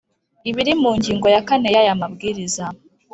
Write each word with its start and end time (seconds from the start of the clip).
ibiri 0.49 0.73
mu 0.81 0.91
ngingo 0.97 1.27
ya 1.35 1.41
kane 1.47 1.67
y 1.73 1.77
aya 1.81 1.99
mabwiriza 2.01 2.65